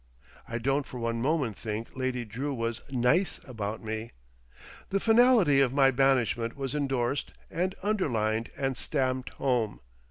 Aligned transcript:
I 0.47 0.57
don't 0.57 0.87
for 0.87 0.99
one 0.99 1.21
moment 1.21 1.55
think 1.55 1.89
Lady 1.95 2.25
Drew 2.25 2.55
was 2.55 2.81
"nice" 2.89 3.39
about 3.45 3.83
me. 3.83 4.13
The 4.89 4.99
finality 4.99 5.61
of 5.61 5.73
my 5.73 5.91
banishment 5.91 6.57
was 6.57 6.73
endorsed 6.73 7.33
and 7.51 7.75
underlined 7.83 8.49
and 8.57 8.75
stamped 8.77 9.29
home. 9.33 9.79